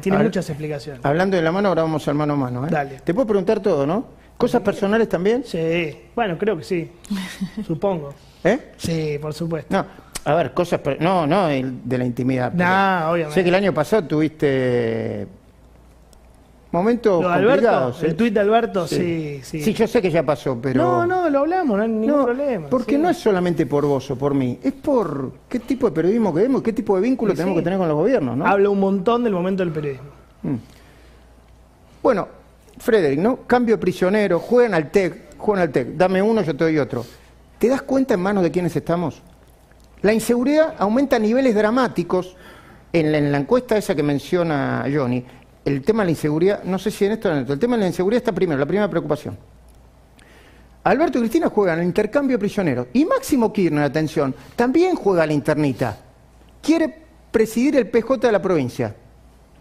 Tiene 0.00 0.18
muchas 0.18 0.48
explicaciones. 0.48 1.04
Hablando 1.04 1.36
de 1.36 1.42
la 1.42 1.52
mano, 1.52 1.68
ahora 1.68 1.82
vamos 1.82 2.08
al 2.08 2.14
mano 2.14 2.32
a 2.32 2.36
mano. 2.36 2.66
¿eh? 2.66 2.70
Dale. 2.70 3.00
Te 3.04 3.12
puedo 3.12 3.26
preguntar 3.26 3.60
todo, 3.60 3.86
¿no? 3.86 4.21
¿Cosas 4.42 4.62
personales 4.62 5.08
también? 5.08 5.44
Sí. 5.44 5.96
Bueno, 6.14 6.36
creo 6.36 6.56
que 6.56 6.64
sí. 6.64 6.90
Supongo. 7.66 8.14
¿Eh? 8.44 8.72
Sí, 8.76 9.18
por 9.20 9.32
supuesto. 9.32 9.74
No, 9.74 9.86
a 10.24 10.34
ver, 10.34 10.52
cosas. 10.52 10.80
No, 11.00 11.26
no 11.26 11.46
de 11.48 11.98
la 11.98 12.04
intimidad. 12.04 12.52
No, 12.52 13.12
obviamente. 13.12 13.34
Sé 13.34 13.42
que 13.42 13.48
el 13.48 13.54
año 13.54 13.72
pasado 13.72 14.04
tuviste 14.04 15.26
Momentos 16.72 17.22
complicados. 17.22 18.02
El 18.02 18.10
¿eh? 18.10 18.14
tuit 18.14 18.32
de 18.32 18.40
Alberto, 18.40 18.86
sí. 18.88 19.40
sí, 19.42 19.60
sí. 19.62 19.74
yo 19.74 19.86
sé 19.86 20.00
que 20.00 20.10
ya 20.10 20.22
pasó, 20.22 20.58
pero... 20.60 20.82
No, 20.82 21.06
no, 21.06 21.28
lo 21.28 21.40
hablamos, 21.40 21.76
no 21.76 21.82
hay 21.82 21.88
ningún 21.90 22.24
problema. 22.24 22.68
Porque 22.70 22.96
no 22.96 23.10
es 23.10 23.18
solamente 23.18 23.66
por 23.66 23.84
vos 23.84 24.10
o 24.10 24.16
por 24.16 24.32
mí, 24.32 24.58
es 24.62 24.72
por 24.72 25.32
qué 25.50 25.58
tipo 25.58 25.86
de 25.86 25.92
periodismo 25.92 26.34
queremos, 26.34 26.62
qué 26.62 26.72
tipo 26.72 26.96
de 26.96 27.02
vínculo 27.02 27.34
tenemos 27.34 27.58
que 27.58 27.62
tener 27.62 27.78
con 27.78 27.88
los 27.88 27.96
gobiernos, 27.96 28.38
¿no? 28.38 28.46
Habla 28.46 28.70
un 28.70 28.80
montón 28.80 29.22
del 29.22 29.34
momento 29.34 29.62
del 29.62 29.70
periodismo. 29.70 30.08
Mm. 30.44 30.54
Bueno, 32.02 32.28
Frederick, 32.82 33.20
¿no? 33.20 33.46
Cambio 33.46 33.78
prisionero, 33.78 34.40
juegan 34.40 34.74
al 34.74 34.90
TEC, 34.90 35.36
juegan 35.38 35.62
al 35.62 35.70
TEC, 35.70 35.88
dame 35.94 36.20
uno, 36.20 36.42
yo 36.42 36.56
te 36.56 36.64
doy 36.64 36.78
otro. 36.78 37.04
¿Te 37.58 37.68
das 37.68 37.82
cuenta 37.82 38.14
en 38.14 38.20
manos 38.20 38.42
de 38.42 38.50
quiénes 38.50 38.74
estamos? 38.74 39.22
La 40.02 40.12
inseguridad 40.12 40.74
aumenta 40.78 41.16
a 41.16 41.18
niveles 41.20 41.54
dramáticos 41.54 42.36
en 42.92 43.12
la, 43.12 43.18
en 43.18 43.30
la 43.30 43.38
encuesta 43.38 43.76
esa 43.76 43.94
que 43.94 44.02
menciona 44.02 44.84
Johnny 44.92 45.24
el 45.64 45.82
tema 45.82 46.02
de 46.02 46.06
la 46.06 46.10
inseguridad, 46.10 46.64
no 46.64 46.78
sé 46.78 46.90
si 46.90 47.04
en 47.04 47.12
esto 47.12 47.28
o 47.28 47.32
en 47.32 47.46
el 47.48 47.58
tema 47.58 47.76
de 47.76 47.82
la 47.82 47.86
inseguridad 47.86 48.18
está 48.18 48.32
primero, 48.32 48.58
la 48.58 48.66
primera 48.66 48.88
preocupación. 48.88 49.38
Alberto 50.84 51.18
y 51.18 51.20
Cristina 51.22 51.48
juegan 51.48 51.78
el 51.78 51.86
intercambio 51.86 52.38
prisionero. 52.38 52.88
Y 52.92 53.04
Máximo 53.04 53.52
Kirchner, 53.52 53.84
atención, 53.84 54.34
también 54.56 54.96
juega 54.96 55.24
la 55.26 55.32
internita. 55.32 55.96
Quiere 56.60 56.92
presidir 57.30 57.76
el 57.76 57.88
PJ 57.88 58.26
de 58.26 58.32
la 58.32 58.42
provincia. 58.42 58.94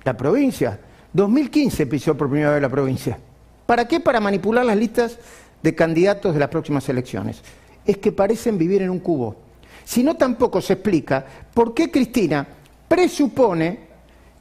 La 0.04 0.18
provincia. 0.18 0.80
2015 1.14 1.88
pisó 1.88 2.16
por 2.16 2.30
primera 2.30 2.52
vez 2.52 2.62
la 2.62 2.70
provincia. 2.70 3.18
¿Para 3.66 3.88
qué? 3.88 4.00
Para 4.00 4.20
manipular 4.20 4.66
las 4.66 4.78
listas 4.78 5.18
de 5.62 5.76
candidatos 5.76 6.34
de 6.34 6.40
las 6.40 6.50
próximas 6.50 6.88
elecciones. 6.90 7.42
Es 7.86 7.98
que 7.98 8.12
parecen 8.12 8.58
vivir 8.58 8.82
en 8.82 8.90
un 8.90 9.00
cubo. 9.00 9.36
Si 9.84 10.04
no, 10.04 10.16
tampoco 10.16 10.62
se 10.62 10.74
explica 10.74 11.26
por 11.54 11.74
qué 11.74 11.92
Cristina 11.92 12.48
presupone 12.88 13.92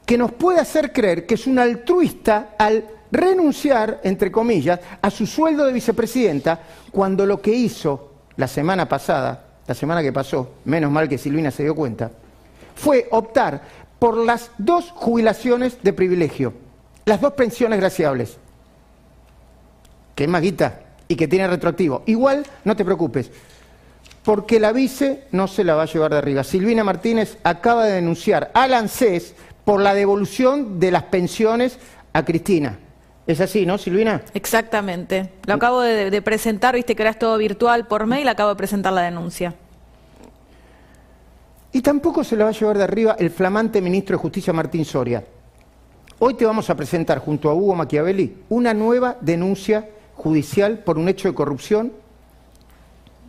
que 0.05 0.17
nos 0.17 0.31
puede 0.31 0.59
hacer 0.59 0.91
creer 0.91 1.25
que 1.25 1.35
es 1.35 1.47
un 1.47 1.59
altruista 1.59 2.55
al 2.57 2.85
renunciar, 3.11 3.99
entre 4.03 4.31
comillas, 4.31 4.79
a 5.01 5.09
su 5.09 5.25
sueldo 5.25 5.65
de 5.65 5.73
vicepresidenta, 5.73 6.59
cuando 6.91 7.25
lo 7.25 7.41
que 7.41 7.53
hizo 7.53 8.11
la 8.37 8.47
semana 8.47 8.87
pasada, 8.87 9.45
la 9.67 9.75
semana 9.75 10.01
que 10.01 10.13
pasó, 10.13 10.53
menos 10.65 10.91
mal 10.91 11.09
que 11.09 11.17
Silvina 11.17 11.51
se 11.51 11.63
dio 11.63 11.75
cuenta, 11.75 12.11
fue 12.75 13.07
optar 13.11 13.61
por 14.01 14.17
las 14.17 14.49
dos 14.57 14.89
jubilaciones 14.89 15.77
de 15.83 15.93
privilegio, 15.93 16.55
las 17.05 17.21
dos 17.21 17.33
pensiones 17.33 17.79
graciables, 17.79 18.37
que 20.15 20.23
es 20.23 20.29
maguita 20.29 20.79
y 21.07 21.15
que 21.15 21.27
tiene 21.27 21.47
retroactivo. 21.47 22.01
Igual, 22.07 22.43
no 22.63 22.75
te 22.75 22.83
preocupes, 22.83 23.29
porque 24.23 24.59
la 24.59 24.71
vice 24.71 25.25
no 25.31 25.47
se 25.47 25.63
la 25.63 25.75
va 25.75 25.83
a 25.83 25.85
llevar 25.85 26.09
de 26.09 26.17
arriba. 26.17 26.43
Silvina 26.43 26.83
Martínez 26.83 27.37
acaba 27.43 27.85
de 27.85 27.93
denunciar 27.93 28.49
al 28.55 28.73
ANSES 28.73 29.35
por 29.65 29.81
la 29.81 29.93
devolución 29.93 30.79
de 30.79 30.89
las 30.89 31.03
pensiones 31.03 31.77
a 32.11 32.25
Cristina. 32.25 32.79
Es 33.27 33.39
así, 33.39 33.67
¿no, 33.67 33.77
Silvina? 33.77 34.23
Exactamente. 34.33 35.29
Lo 35.45 35.53
acabo 35.53 35.79
de, 35.81 36.21
presentar, 36.23 36.73
viste 36.73 36.95
que 36.95 37.03
era 37.03 37.13
todo 37.13 37.37
virtual 37.37 37.85
por 37.85 38.07
mail, 38.07 38.27
acabo 38.29 38.49
de 38.49 38.55
presentar 38.55 38.93
la 38.93 39.03
denuncia. 39.03 39.53
Y 41.73 41.81
tampoco 41.81 42.23
se 42.23 42.35
la 42.35 42.45
va 42.45 42.49
a 42.49 42.53
llevar 42.53 42.77
de 42.77 42.83
arriba 42.83 43.15
el 43.17 43.29
flamante 43.29 43.81
ministro 43.81 44.17
de 44.17 44.21
Justicia 44.21 44.51
Martín 44.51 44.83
Soria. 44.83 45.23
Hoy 46.19 46.33
te 46.33 46.45
vamos 46.45 46.69
a 46.69 46.75
presentar 46.75 47.19
junto 47.19 47.49
a 47.49 47.53
Hugo 47.53 47.75
Machiavelli 47.75 48.43
una 48.49 48.73
nueva 48.73 49.17
denuncia 49.21 49.89
judicial 50.15 50.79
por 50.79 50.97
un 50.97 51.07
hecho 51.07 51.29
de 51.29 51.33
corrupción 51.33 51.93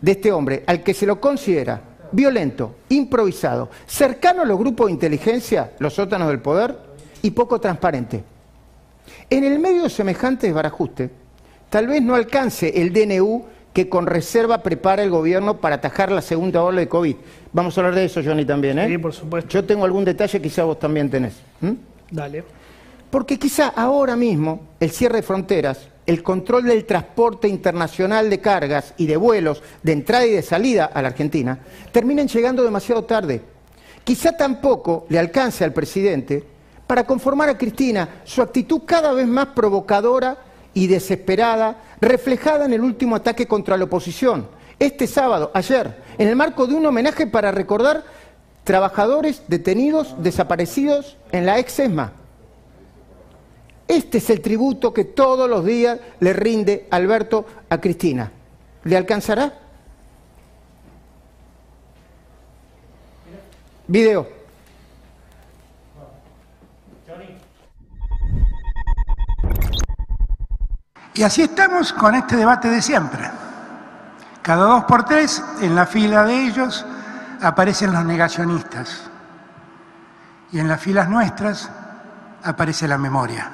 de 0.01 0.13
este 0.13 0.33
hombre, 0.33 0.65
al 0.67 0.83
que 0.83 0.93
se 0.93 1.07
lo 1.07 1.21
considera 1.21 1.81
violento, 2.11 2.75
improvisado, 2.89 3.71
cercano 3.87 4.43
a 4.43 4.45
los 4.45 4.59
grupos 4.59 4.87
de 4.87 4.93
inteligencia, 4.93 5.73
los 5.79 5.95
sótanos 5.95 6.29
del 6.29 6.41
poder, 6.41 6.77
y 7.23 7.31
poco 7.31 7.61
transparente. 7.61 8.25
En 9.31 9.45
el 9.45 9.59
medio 9.59 9.85
de 9.85 9.91
semejante 9.91 10.49
desbarajuste, 10.49 11.11
tal 11.71 11.87
vez 11.87 12.03
no 12.03 12.15
alcance 12.15 12.69
el 12.75 12.93
DNU 12.93 13.45
que 13.73 13.89
con 13.89 14.07
reserva 14.07 14.63
prepara 14.63 15.03
el 15.03 15.11
gobierno 15.11 15.59
para 15.59 15.77
atajar 15.77 16.13
la 16.13 16.23
segunda 16.23 16.63
ola 16.63 16.81
de 16.81 16.89
COVID. 16.89 17.17
Vamos 17.53 17.77
a 17.77 17.81
hablar 17.81 17.95
de 17.95 18.05
eso, 18.05 18.21
Johnny, 18.25 18.45
también, 18.45 18.79
¿eh? 18.79 18.89
Sí, 18.89 18.99
por 18.99 19.13
supuesto. 19.13 19.51
Yo 19.51 19.65
tengo 19.65 19.85
algún 19.85 20.05
detalle, 20.05 20.41
quizá 20.41 20.65
vos 20.65 20.79
también 20.79 21.11
tenés. 21.11 21.35
Dale. 22.11 22.45
Porque 23.11 23.39
quizá 23.39 23.69
ahora 23.69 24.17
mismo 24.17 24.69
el 24.81 24.91
cierre 24.91 25.17
de 25.17 25.23
fronteras 25.23 25.89
el 26.07 26.23
control 26.23 26.65
del 26.65 26.85
transporte 26.85 27.49
internacional 27.49 28.29
de 28.29 28.41
cargas 28.41 28.95
y 28.97 29.07
de 29.07 29.17
vuelos 29.17 29.63
de 29.83 29.93
entrada 29.93 30.27
y 30.27 30.33
de 30.33 30.43
salida 30.43 30.87
a 30.87 31.01
la 31.01 31.09
Argentina 31.09 31.59
terminen 31.93 32.29
llegando 32.29 32.63
demasiado 32.63 33.05
tarde. 33.05 33.41
Quizá 34.05 34.37
tampoco 34.37 35.07
le 35.09 35.19
alcance 35.19 35.65
al 35.65 35.73
presidente 35.73 36.45
para 36.87 37.05
conformar 37.05 37.49
a 37.49 37.59
Cristina 37.59 38.09
su 38.25 38.43
actitud 38.43 38.83
cada 38.85 39.13
vez 39.13 39.29
más 39.29 39.49
provocadora 39.49 40.37
y 40.75 40.87
desesperada, 40.87 41.77
reflejada 42.01 42.65
en 42.65 42.73
el 42.73 42.83
último 42.83 43.17
ataque 43.17 43.47
contra 43.47 43.77
la 43.77 43.85
oposición, 43.85 44.49
este 44.79 45.07
sábado, 45.07 45.51
ayer, 45.55 46.03
en 46.19 46.29
el 46.29 46.35
marco 46.35 46.67
de 46.67 46.75
un 46.75 46.85
homenaje 46.85 47.27
para 47.27 47.53
recordar 47.53 48.03
trabajadores 48.65 49.43
detenidos, 49.47 50.21
desaparecidos 50.23 51.17
en 51.31 51.47
la 51.47 51.59
ex 51.59 51.79
ESMA. 51.79 52.13
Este 53.87 54.19
es 54.19 54.31
el 54.31 54.41
tributo 54.41 54.93
que 54.93 55.05
todos 55.05 55.49
los 55.49 55.65
días 55.65 56.01
le 56.21 56.33
rinde 56.33 56.87
Alberto 56.91 57.47
a 57.69 57.81
Cristina. 57.81 58.33
¿Le 58.85 58.97
alcanzará? 58.97 59.53
Video. 63.87 64.27
Y 71.15 71.23
así 71.23 71.43
estamos 71.43 71.93
con 71.93 72.15
este 72.15 72.37
debate 72.37 72.69
de 72.69 72.81
siempre. 72.81 73.31
Cada 74.41 74.65
dos 74.65 74.85
por 74.85 75.05
tres, 75.05 75.43
en 75.61 75.75
la 75.75 75.87
fila 75.87 76.25
de 76.25 76.47
ellos, 76.47 76.85
aparecen 77.41 77.93
los 77.93 78.05
negacionistas. 78.05 79.11
Y 80.51 80.59
en 80.59 80.69
las 80.69 80.81
filas 80.81 81.09
nuestras 81.09 81.71
aparece 82.43 82.89
la 82.89 82.99
memoria. 82.99 83.51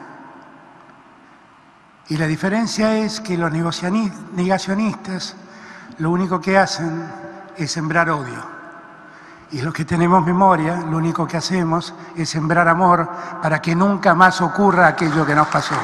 Y 2.08 2.16
la 2.16 2.26
diferencia 2.26 2.96
es 2.96 3.20
que 3.20 3.36
los 3.36 3.52
negacionistas 3.52 5.36
lo 5.98 6.10
único 6.10 6.40
que 6.40 6.56
hacen 6.56 7.04
es 7.56 7.70
sembrar 7.70 8.08
odio. 8.08 8.58
Y 9.50 9.60
los 9.60 9.74
que 9.74 9.84
tenemos 9.84 10.24
memoria, 10.24 10.76
lo 10.76 10.96
único 10.96 11.26
que 11.26 11.36
hacemos 11.36 11.94
es 12.16 12.30
sembrar 12.30 12.68
amor 12.68 13.08
para 13.42 13.60
que 13.60 13.74
nunca 13.74 14.14
más 14.14 14.40
ocurra 14.40 14.86
aquello 14.86 15.26
que 15.26 15.34
nos 15.34 15.48
pasó. 15.48 15.74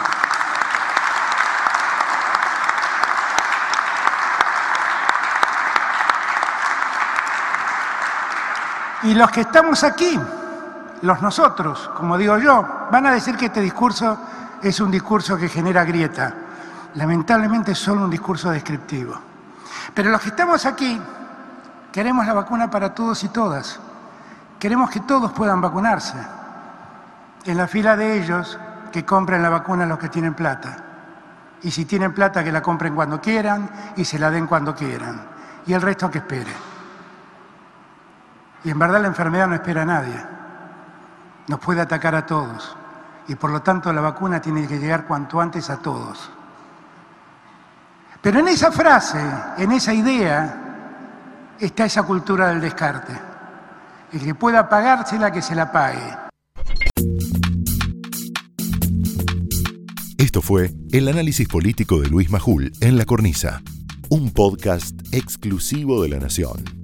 Y 9.14 9.16
los 9.16 9.30
que 9.30 9.42
estamos 9.42 9.84
aquí, 9.84 10.18
los 11.02 11.22
nosotros, 11.22 11.88
como 11.96 12.18
digo 12.18 12.36
yo, 12.38 12.66
van 12.90 13.06
a 13.06 13.12
decir 13.12 13.36
que 13.36 13.46
este 13.46 13.60
discurso 13.60 14.18
es 14.60 14.80
un 14.80 14.90
discurso 14.90 15.36
que 15.36 15.48
genera 15.48 15.84
grieta. 15.84 16.34
Lamentablemente 16.94 17.70
es 17.70 17.78
solo 17.78 18.02
un 18.02 18.10
discurso 18.10 18.50
descriptivo. 18.50 19.14
Pero 19.94 20.10
los 20.10 20.20
que 20.20 20.30
estamos 20.30 20.66
aquí 20.66 21.00
queremos 21.92 22.26
la 22.26 22.32
vacuna 22.32 22.68
para 22.68 22.92
todos 22.92 23.22
y 23.22 23.28
todas. 23.28 23.78
Queremos 24.58 24.90
que 24.90 24.98
todos 24.98 25.30
puedan 25.30 25.60
vacunarse. 25.60 26.16
En 27.44 27.56
la 27.56 27.68
fila 27.68 27.96
de 27.96 28.18
ellos 28.18 28.58
que 28.90 29.04
compren 29.04 29.44
la 29.44 29.50
vacuna 29.50 29.86
los 29.86 30.00
que 30.00 30.08
tienen 30.08 30.34
plata. 30.34 30.76
Y 31.62 31.70
si 31.70 31.84
tienen 31.84 32.12
plata 32.12 32.42
que 32.42 32.50
la 32.50 32.62
compren 32.62 32.96
cuando 32.96 33.20
quieran 33.20 33.70
y 33.94 34.04
se 34.04 34.18
la 34.18 34.32
den 34.32 34.48
cuando 34.48 34.74
quieran. 34.74 35.24
Y 35.66 35.72
el 35.72 35.82
resto 35.82 36.10
que 36.10 36.18
espere. 36.18 36.73
Y 38.64 38.70
en 38.70 38.78
verdad 38.78 39.00
la 39.02 39.08
enfermedad 39.08 39.46
no 39.46 39.54
espera 39.54 39.82
a 39.82 39.84
nadie. 39.84 40.16
Nos 41.48 41.60
puede 41.60 41.82
atacar 41.82 42.14
a 42.14 42.24
todos. 42.24 42.74
Y 43.28 43.34
por 43.34 43.50
lo 43.50 43.60
tanto 43.60 43.92
la 43.92 44.00
vacuna 44.00 44.40
tiene 44.40 44.66
que 44.66 44.78
llegar 44.78 45.06
cuanto 45.06 45.40
antes 45.40 45.68
a 45.68 45.78
todos. 45.78 46.30
Pero 48.22 48.40
en 48.40 48.48
esa 48.48 48.72
frase, 48.72 49.20
en 49.58 49.72
esa 49.72 49.92
idea, 49.92 51.54
está 51.60 51.84
esa 51.84 52.04
cultura 52.04 52.48
del 52.48 52.62
descarte. 52.62 53.12
El 54.12 54.24
que 54.24 54.34
pueda 54.34 54.66
pagársela, 54.66 55.30
que 55.30 55.42
se 55.42 55.54
la 55.54 55.70
pague. 55.70 56.16
Esto 60.16 60.40
fue 60.40 60.72
el 60.90 61.08
análisis 61.08 61.46
político 61.48 62.00
de 62.00 62.08
Luis 62.08 62.30
Majul 62.30 62.72
en 62.80 62.96
La 62.96 63.04
Cornisa, 63.04 63.60
un 64.08 64.32
podcast 64.32 64.98
exclusivo 65.12 66.02
de 66.02 66.08
La 66.08 66.18
Nación. 66.18 66.83